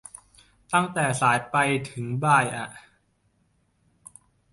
[0.73, 1.55] ตั้งแต่สายไป
[1.91, 2.69] ถึงบ่ายอ่ะ